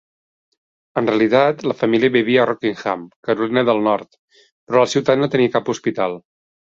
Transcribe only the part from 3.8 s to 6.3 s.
Nord, però la ciutat no tenia cap hospital.